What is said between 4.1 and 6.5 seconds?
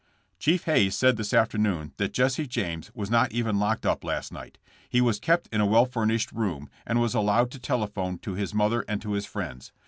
night. He was kept in a well furnished